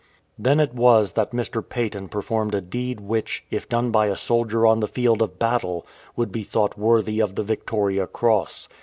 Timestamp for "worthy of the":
6.75-7.43